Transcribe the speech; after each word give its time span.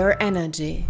Your 0.00 0.18
Energy. 0.18 0.86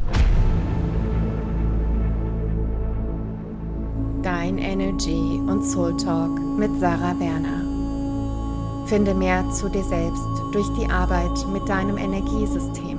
Dein 4.23 4.59
Energy 4.59 5.41
und 5.49 5.65
Soul 5.65 5.97
Talk 5.97 6.39
mit 6.57 6.71
Sarah 6.79 7.19
Werner. 7.19 8.87
Finde 8.87 9.13
mehr 9.13 9.51
zu 9.51 9.69
dir 9.69 9.83
selbst 9.83 10.23
durch 10.53 10.69
die 10.79 10.89
Arbeit 10.89 11.45
mit 11.53 11.69
deinem 11.69 11.97
Energiesystem. 11.97 12.99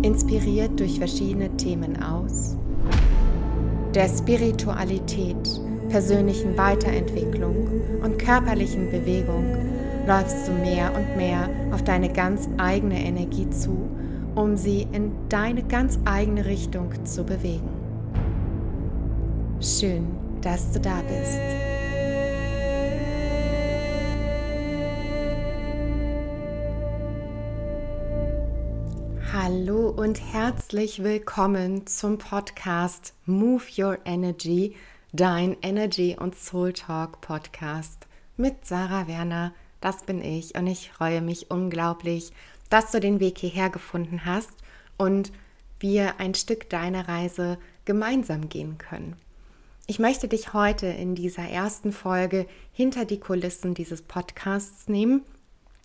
Inspiriert 0.00 0.80
durch 0.80 0.98
verschiedene 0.98 1.54
Themen 1.58 2.02
aus 2.02 2.56
der 3.94 4.08
Spiritualität, 4.08 5.60
persönlichen 5.90 6.56
Weiterentwicklung 6.56 7.68
und 8.02 8.18
körperlichen 8.18 8.90
Bewegung 8.90 9.44
läufst 10.06 10.48
du 10.48 10.52
mehr 10.52 10.90
und 10.96 11.16
mehr 11.18 11.50
auf 11.72 11.84
deine 11.84 12.08
ganz 12.08 12.48
eigene 12.56 13.04
Energie 13.04 13.50
zu, 13.50 13.86
um 14.34 14.56
sie 14.56 14.82
in 14.92 15.12
deine 15.28 15.62
ganz 15.62 15.98
eigene 16.04 16.44
Richtung 16.44 17.04
zu 17.04 17.24
bewegen. 17.24 17.68
Schön, 19.60 20.06
dass 20.40 20.72
du 20.72 20.80
da 20.80 21.00
bist. 21.02 21.40
Hallo 29.32 29.90
und 29.90 30.20
herzlich 30.32 31.02
willkommen 31.02 31.86
zum 31.86 32.18
Podcast 32.18 33.14
Move 33.26 33.64
Your 33.76 33.98
Energy, 34.04 34.74
dein 35.12 35.56
Energy 35.62 36.16
und 36.18 36.34
Soul 36.34 36.72
Talk 36.72 37.20
Podcast 37.20 38.06
mit 38.36 38.64
Sarah 38.64 39.06
Werner 39.06 39.52
das 39.84 40.02
bin 40.04 40.22
ich 40.22 40.54
und 40.54 40.66
ich 40.66 40.90
freue 40.90 41.20
mich 41.20 41.50
unglaublich, 41.50 42.32
dass 42.74 42.90
du 42.90 42.98
den 42.98 43.20
Weg 43.20 43.38
hierher 43.38 43.70
gefunden 43.70 44.24
hast 44.24 44.50
und 44.96 45.30
wir 45.78 46.18
ein 46.18 46.34
Stück 46.34 46.68
deiner 46.70 47.06
Reise 47.06 47.56
gemeinsam 47.84 48.48
gehen 48.48 48.78
können. 48.78 49.14
Ich 49.86 50.00
möchte 50.00 50.26
dich 50.26 50.54
heute 50.54 50.86
in 50.86 51.14
dieser 51.14 51.44
ersten 51.44 51.92
Folge 51.92 52.48
hinter 52.72 53.04
die 53.04 53.20
Kulissen 53.20 53.74
dieses 53.74 54.02
Podcasts 54.02 54.88
nehmen 54.88 55.22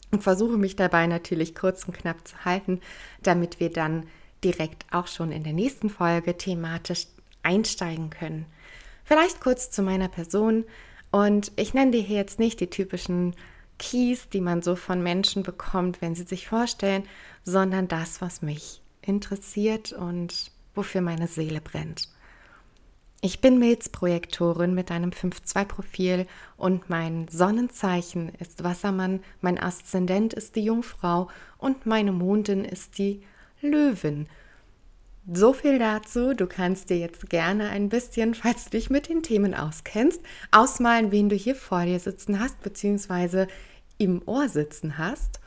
und 0.10 0.24
versuche 0.24 0.58
mich 0.58 0.76
dabei 0.78 1.06
natürlich 1.06 1.54
kurz 1.54 1.84
und 1.84 1.94
knapp 1.94 2.28
zu 2.28 2.44
halten, 2.44 2.82
damit 3.22 3.60
wir 3.60 3.72
dann 3.72 4.08
direkt 4.44 4.88
auch 4.90 5.06
schon 5.06 5.32
in 5.32 5.44
der 5.44 5.54
nächsten 5.54 5.92
Folge 5.92 6.38
thematisch 6.38 7.06
einsteigen 7.44 8.10
können. 8.10 8.48
Vielleicht 9.04 9.42
kurz 9.42 9.70
zu 9.70 9.84
meiner 9.84 10.08
Person 10.08 10.66
und 11.12 11.52
ich 11.56 11.76
nenne 11.76 11.92
dir 11.92 12.02
hier 12.02 12.18
jetzt 12.18 12.40
nicht 12.40 12.60
die 12.60 12.72
typischen 12.72 13.36
Keys, 13.80 14.30
die 14.30 14.42
man 14.42 14.62
so 14.62 14.76
von 14.76 15.02
Menschen 15.02 15.42
bekommt, 15.42 16.02
wenn 16.02 16.14
sie 16.14 16.24
sich 16.24 16.48
vorstellen, 16.48 17.04
sondern 17.44 17.88
das, 17.88 18.22
was 18.22 18.44
mich 18.44 18.82
interessiert 19.02 19.94
und 19.94 20.52
wofür 20.76 21.02
meine 21.02 21.28
Seele 21.28 21.62
brennt. 21.62 22.10
Ich 23.22 23.42
bin 23.42 23.60
Milzprojektorin 23.60 24.74
mit 24.74 24.92
einem 24.92 25.10
5-2-Profil 25.10 26.26
und 26.56 26.90
mein 26.90 27.28
Sonnenzeichen 27.28 28.30
ist 28.36 28.64
Wassermann, 28.64 29.22
mein 29.42 29.60
Aszendent 29.60 30.34
ist 30.34 30.56
die 30.56 30.64
Jungfrau 30.64 31.28
und 31.58 31.86
meine 31.86 32.14
Mondin 32.14 32.64
ist 32.64 32.98
die 32.98 33.24
Löwin. 33.62 34.28
So 35.32 35.54
viel 35.54 35.78
dazu. 35.78 36.34
Du 36.34 36.48
kannst 36.48 36.90
dir 36.90 36.98
jetzt 36.98 37.30
gerne 37.30 37.70
ein 37.70 37.90
bisschen, 37.90 38.34
falls 38.34 38.66
du 38.66 38.72
dich 38.72 38.90
mit 38.90 39.10
den 39.10 39.22
Themen 39.22 39.54
auskennst, 39.54 40.22
ausmalen, 40.50 41.12
wen 41.12 41.30
du 41.30 41.36
hier 41.36 41.54
vor 41.54 41.86
dir 41.86 42.00
sitzen 42.00 42.40
hast, 42.40 42.64
beziehungsweise 42.64 43.48
im 44.00 44.24
Ohr 44.26 44.50
sitzen 44.50 44.98
hast. 44.98 45.40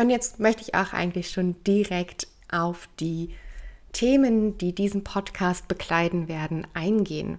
Und 0.00 0.08
jetzt 0.08 0.40
möchte 0.40 0.62
ich 0.62 0.74
auch 0.74 0.94
eigentlich 0.94 1.30
schon 1.30 1.62
direkt 1.64 2.28
auf 2.50 2.88
die 2.98 3.34
Themen, 3.92 4.56
die 4.56 4.74
diesen 4.74 5.04
Podcast 5.04 5.68
bekleiden 5.68 6.28
werden, 6.28 6.66
eingehen. 6.72 7.38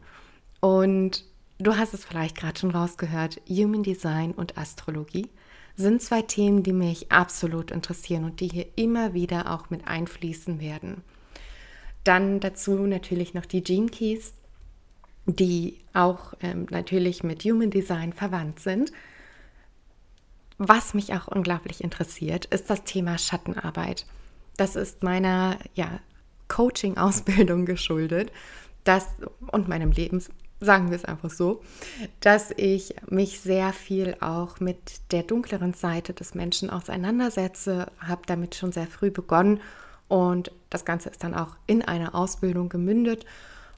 Und 0.59 1.25
du 1.57 1.77
hast 1.77 1.95
es 1.95 2.05
vielleicht 2.05 2.37
gerade 2.37 2.59
schon 2.59 2.71
rausgehört, 2.71 3.41
Human 3.49 3.81
Design 3.81 4.33
und 4.33 4.55
Astrologie 4.55 5.29
sind 5.75 6.03
zwei 6.03 6.21
Themen, 6.21 6.61
die 6.61 6.73
mich 6.73 7.11
absolut 7.11 7.71
interessieren 7.71 8.23
und 8.23 8.39
die 8.39 8.49
hier 8.49 8.67
immer 8.75 9.15
wieder 9.15 9.51
auch 9.51 9.71
mit 9.71 9.87
einfließen 9.87 10.59
werden. 10.59 11.03
Dann 12.07 12.39
dazu 12.39 12.87
natürlich 12.87 13.33
noch 13.33 13.45
die 13.45 13.63
Gene 13.63 13.87
Keys, 13.89 14.33
die 15.25 15.77
auch 15.93 16.33
ähm, 16.41 16.67
natürlich 16.69 17.23
mit 17.23 17.43
Human 17.43 17.69
Design 17.69 18.13
verwandt 18.13 18.59
sind 18.59 18.91
was 20.57 20.93
mich 20.93 21.13
auch 21.13 21.27
unglaublich 21.27 21.83
interessiert, 21.83 22.45
ist 22.45 22.69
das 22.69 22.83
Thema 22.83 23.17
Schattenarbeit. 23.17 24.05
Das 24.57 24.75
ist 24.75 25.03
meiner 25.03 25.59
ja, 25.75 25.99
Coaching-Ausbildung 26.47 27.65
geschuldet 27.65 28.31
dass, 28.83 29.05
und 29.51 29.67
meinem 29.67 29.91
Leben, 29.91 30.23
sagen 30.61 30.89
wir 30.89 30.95
es 30.95 31.03
einfach 31.03 31.29
so, 31.29 31.61
dass 32.21 32.51
ich 32.55 32.95
mich 33.09 33.41
sehr 33.41 33.73
viel 33.73 34.15
auch 34.21 34.61
mit 34.61 35.11
der 35.11 35.23
dunkleren 35.23 35.73
Seite 35.73 36.13
des 36.13 36.35
Menschen 36.35 36.69
auseinandersetze, 36.69 37.91
habe 37.99 38.21
damit 38.25 38.55
schon 38.55 38.71
sehr 38.71 38.87
früh 38.87 39.11
begonnen 39.11 39.59
und 40.07 40.51
das 40.69 40.85
Ganze 40.85 41.09
ist 41.09 41.23
dann 41.23 41.33
auch 41.33 41.55
in 41.65 41.81
einer 41.81 42.15
Ausbildung 42.15 42.69
gemündet. 42.69 43.25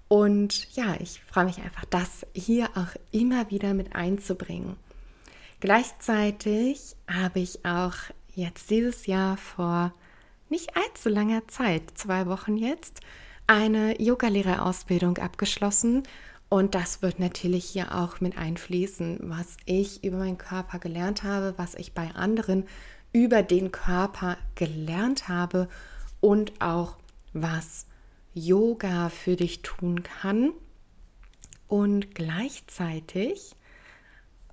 Und 0.08 0.76
ja, 0.76 0.96
ich 1.00 1.22
freue 1.22 1.46
mich 1.46 1.60
einfach, 1.60 1.86
das 1.86 2.26
hier 2.34 2.70
auch 2.76 2.96
immer 3.12 3.50
wieder 3.52 3.74
mit 3.74 3.96
einzubringen. 3.96 4.76
Gleichzeitig 5.60 6.96
habe 7.08 7.40
ich 7.40 7.66
auch 7.66 7.94
jetzt 8.34 8.70
dieses 8.70 9.06
Jahr 9.06 9.38
vor 9.38 9.94
nicht 10.50 10.76
allzu 10.76 11.10
langer 11.10 11.48
Zeit, 11.48 11.84
zwei 11.96 12.26
Wochen 12.26 12.58
jetzt, 12.58 13.02
eine 13.46 14.02
Yogalehrerausbildung 14.02 15.18
abgeschlossen. 15.18 16.04
Und 16.48 16.74
das 16.74 17.04
wird 17.04 17.20
natürlich 17.20 17.66
hier 17.66 17.94
auch 17.94 18.22
mit 18.22 18.38
einfließen, 18.38 19.20
was 19.24 19.58
ich 19.66 20.04
über 20.04 20.18
meinen 20.18 20.40
Körper 20.40 20.80
gelernt 20.80 21.24
habe, 21.24 21.54
was 21.58 21.76
ich 21.76 21.94
bei 21.94 22.10
anderen 22.16 22.66
über 23.12 23.44
den 23.44 23.72
Körper 23.72 24.38
gelernt 24.56 25.28
habe 25.28 25.68
und 26.22 26.62
auch 26.62 26.98
was 27.34 27.86
Yoga 28.34 29.10
für 29.10 29.36
dich 29.36 29.62
tun 29.62 30.04
kann. 30.04 30.52
Und 31.68 32.16
gleichzeitig 32.16 33.56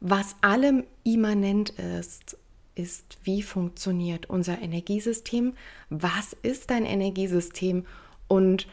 was 0.00 0.37
allem 0.43 0.84
immanent 1.04 1.71
ist, 1.71 2.37
ist, 2.75 3.19
wie 3.25 3.43
funktioniert 3.43 4.28
unser 4.28 4.60
Energiesystem, 4.60 5.54
was 5.88 6.34
ist 6.43 6.71
dein 6.71 6.84
Energiesystem 6.84 7.87
und 8.28 8.66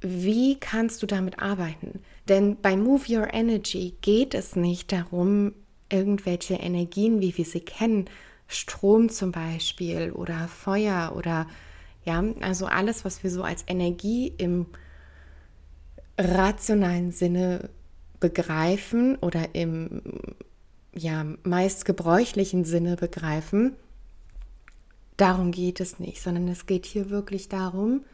wie 0.00 0.56
kannst 0.58 1.02
du 1.02 1.06
damit 1.06 1.38
arbeiten? 1.38 2.00
Denn 2.28 2.56
bei 2.60 2.76
Move 2.76 3.04
Your 3.08 3.32
Energy 3.32 3.94
geht 4.02 4.34
es 4.34 4.56
nicht 4.56 4.92
darum, 4.92 5.54
irgendwelche 5.88 6.54
Energien, 6.54 7.20
wie 7.20 7.36
wir 7.38 7.44
sie 7.44 7.60
kennen, 7.60 8.06
Strom 8.48 9.08
zum 9.08 9.32
Beispiel 9.32 10.10
oder 10.10 10.48
Feuer 10.48 11.14
oder 11.16 11.46
ja, 12.04 12.22
also 12.40 12.66
alles, 12.66 13.04
was 13.04 13.22
wir 13.22 13.30
so 13.30 13.42
als 13.42 13.64
Energie 13.66 14.32
im 14.36 14.66
rationalen 16.18 17.10
Sinne 17.12 17.70
begreifen 18.20 19.16
oder 19.16 19.54
im 19.54 20.02
ja, 20.94 21.24
meist 21.42 21.84
gebräuchlichen 21.84 22.64
Sinne 22.64 22.96
begreifen, 22.96 23.74
darum 25.16 25.50
geht 25.50 25.80
es 25.80 25.98
nicht, 25.98 26.22
sondern 26.22 26.48
es 26.48 26.66
geht 26.66 26.86
hier 26.86 27.10
wirklich 27.10 27.48
darum, 27.48 28.04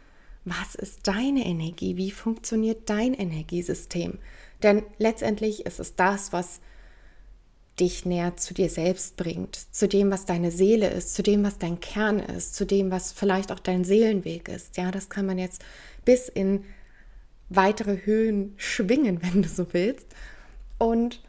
was 0.45 0.75
ist 0.75 1.07
deine 1.07 1.45
Energie, 1.45 1.97
wie 1.97 2.11
funktioniert 2.11 2.89
dein 2.89 3.13
Energiesystem. 3.13 4.19
Denn 4.63 4.83
letztendlich 4.99 5.67
ist 5.67 5.81
es 5.81 5.97
das, 5.97 6.33
was 6.33 6.61
dich 7.81 8.05
näher 8.05 8.37
zu 8.37 8.55
dir 8.55 8.69
selbst 8.69 9.17
bringt, 9.17 9.57
zu 9.57 9.89
dem, 9.89 10.11
was 10.11 10.27
deine 10.27 10.51
Seele 10.51 10.89
ist, 10.91 11.15
zu 11.15 11.23
dem, 11.23 11.43
was 11.43 11.59
dein 11.59 11.81
Kern 11.81 12.21
ist, 12.21 12.55
zu 12.55 12.67
dem, 12.67 12.91
was 12.91 13.13
vielleicht 13.13 13.51
auch 13.53 13.59
dein 13.59 13.85
Seelenweg 13.85 14.49
ist. 14.49 14.77
Ja, 14.77 14.91
das 14.91 15.09
kann 15.09 15.27
man 15.27 15.39
jetzt 15.39 15.65
bis 16.05 16.29
in 16.29 16.65
weitere 17.49 18.05
Höhen 18.05 18.55
schwingen, 18.57 19.23
wenn 19.23 19.43
du 19.43 19.49
so 19.49 19.73
willst. 19.73 20.07
Und 20.79 21.23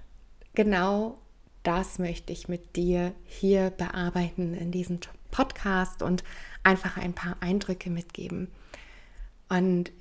genau 0.54 1.18
das 1.64 2.00
möchte 2.00 2.34
ich 2.34 2.48
mit 2.48 2.76
dir 2.76 3.14
hier 3.26 3.70
bearbeiten 3.70 4.54
in 4.54 4.72
diesem 4.72 5.00
Podcast 5.30 6.02
und 6.02 6.24
einfach 6.64 6.98
ein 6.98 7.14
paar 7.14 7.38
Eindrücke 7.40 7.90
mitgeben. 7.90 8.50
Und 9.48 9.92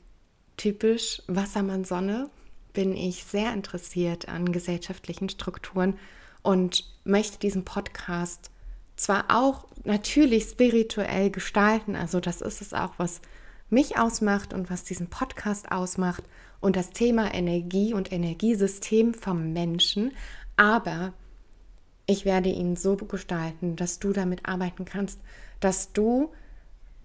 typisch 0.56 1.22
Wassermann 1.26 1.84
Sonne 1.84 2.30
bin 2.72 2.96
ich 2.96 3.24
sehr 3.24 3.52
interessiert 3.52 4.28
an 4.28 4.52
gesellschaftlichen 4.52 5.28
Strukturen 5.28 5.98
und 6.42 6.84
möchte 7.04 7.38
diesen 7.38 7.64
Podcast 7.64 8.50
zwar 8.96 9.24
auch 9.28 9.66
natürlich 9.84 10.44
spirituell 10.44 11.30
gestalten, 11.30 11.96
also 11.96 12.20
das 12.20 12.40
ist 12.40 12.60
es 12.60 12.74
auch, 12.74 12.92
was 12.98 13.20
mich 13.70 13.98
ausmacht 13.98 14.52
und 14.52 14.68
was 14.68 14.84
diesen 14.84 15.08
Podcast 15.08 15.70
ausmacht 15.72 16.24
und 16.60 16.76
das 16.76 16.90
Thema 16.90 17.32
Energie 17.32 17.94
und 17.94 18.12
Energiesystem 18.12 19.14
vom 19.14 19.52
Menschen. 19.52 20.12
Aber 20.56 21.12
ich 22.06 22.24
werde 22.24 22.50
ihn 22.50 22.76
so 22.76 22.96
gestalten, 22.96 23.76
dass 23.76 24.00
du 24.00 24.12
damit 24.12 24.46
arbeiten 24.46 24.84
kannst, 24.84 25.20
dass 25.60 25.92
du 25.92 26.32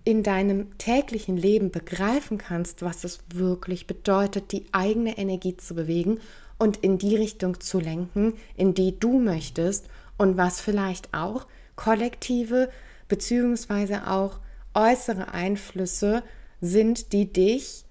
in 0.06 0.24
deinem 0.24 0.78
täglichen 0.78 1.36
Leben 1.36 1.72
begreifen 1.72 2.38
kannst, 2.38 2.84
was 2.84 3.04
es 3.04 3.20
wirklich 3.34 3.88
bedeutet, 3.88 4.52
die 4.52 4.66
eigene 4.72 5.18
Energie 5.18 5.58
zu 5.58 5.76
bewegen 5.76 6.20
und 6.58 6.78
in 6.78 6.98
die 6.98 7.16
Richtung 7.16 7.60
zu 7.60 7.80
lenken, 7.80 8.34
in 8.56 8.74
die 8.74 8.98
du 8.98 9.20
möchtest 9.20 9.88
und 10.18 10.38
was 10.38 10.62
vielleicht 10.62 11.14
auch 11.14 11.48
kollektive 11.76 12.70
beziehungsweise 13.08 14.08
auch 14.10 14.40
äußere 14.74 15.34
Einflüsse 15.34 16.24
sind, 16.62 17.12
die 17.12 17.32
dich 17.32 17.86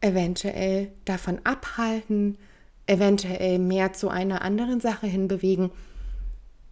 eventuell 0.00 0.90
davon 1.04 1.40
abhalten, 1.44 2.36
eventuell 2.86 3.58
mehr 3.58 3.92
zu 3.92 4.08
einer 4.08 4.42
anderen 4.42 4.80
Sache 4.80 5.06
hinbewegen. 5.06 5.70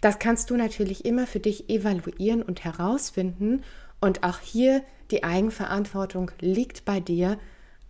Das 0.01 0.19
kannst 0.19 0.51
du 0.51 0.57
natürlich 0.57 1.05
immer 1.05 1.27
für 1.27 1.41
dich 1.41 1.69
evaluieren 1.69 2.43
und 2.43 2.65
herausfinden. 2.65 3.63
Und 4.01 4.23
auch 4.23 4.41
hier 4.41 4.83
die 5.11 5.25
Eigenverantwortung 5.25 6.31
liegt 6.41 6.85
bei 6.85 7.01
dir. 7.01 7.39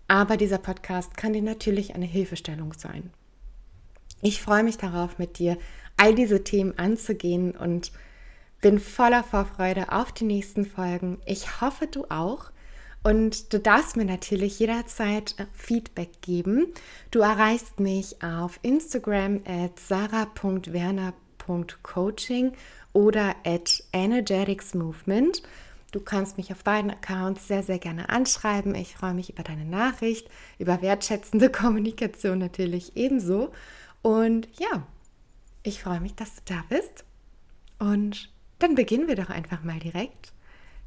Aber 0.07 0.37
dieser 0.37 0.59
Podcast 0.59 1.17
kann 1.17 1.33
dir 1.33 1.43
natürlich 1.43 1.95
eine 1.95 2.07
Hilfestellung 2.07 2.73
sein. 2.73 3.11
Ich 4.23 4.43
freue 4.43 4.65
mich 4.65 4.79
darauf, 4.79 5.19
mit 5.19 5.39
dir 5.39 5.59
all 5.97 6.15
diese 6.15 6.45
Themen 6.45 6.79
anzugehen 6.79 7.53
und 7.53 7.93
bin 8.61 8.81
voller 8.81 9.23
Vorfreude 9.23 9.93
auf 9.93 10.11
die 10.13 10.25
nächsten 10.25 10.65
Folgen. 10.65 11.21
Ich 11.27 11.61
hoffe, 11.61 11.87
du 11.87 12.07
auch. 12.09 12.51
Und 13.05 13.53
du 13.53 13.61
darfst 13.61 13.97
mir 13.97 14.05
natürlich 14.05 14.59
jederzeit 14.59 15.37
äh, 15.39 15.47
Feedback 15.55 16.21
geben. 16.21 16.67
Du 17.13 17.21
erreichst 17.21 17.79
mich 17.79 18.21
auf 18.23 18.59
Instagram 18.63 19.41
at 19.47 19.79
sarah.werner.coaching 19.79 22.53
oder 22.93 23.37
at 23.45 23.85
energeticsmovement. 23.93 25.43
Du 25.91 26.01
kannst 26.01 26.37
mich 26.37 26.53
auf 26.53 26.65
beiden 26.65 26.91
Accounts 26.91 27.49
sehr, 27.49 27.63
sehr 27.63 27.79
gerne 27.79 28.11
anschreiben. 28.11 28.75
Ich 28.75 28.95
freue 28.95 29.15
mich 29.15 29.31
über 29.31 29.43
deine 29.43 29.65
Nachricht, 29.65 30.29
über 30.59 30.83
wertschätzende 30.83 31.51
Kommunikation 31.53 32.39
natürlich 32.39 32.97
ebenso. 32.97 33.53
Und 34.03 34.49
ja, 34.59 34.87
ich 35.63 35.83
freue 35.83 36.01
mich, 36.01 36.15
dass 36.15 36.37
du 36.37 36.43
da 36.45 36.65
bist. 36.69 37.05
Und 37.79 38.31
dann 38.59 38.75
beginnen 38.75 39.09
wir 39.09 39.17
doch 39.17 39.31
einfach 39.31 39.63
mal 39.63 39.79
direkt. 39.79 40.33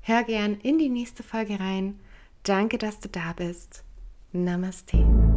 Hör 0.01 0.24
gern 0.24 0.56
in 0.56 0.77
die 0.77 0.89
nächste 0.89 1.24
Folge 1.24 1.59
rein. 1.59 2.00
Danke, 2.44 2.77
dass 2.77 3.00
du 3.00 3.09
da 3.09 3.33
bist. 3.33 3.83
Namaste. 4.31 5.30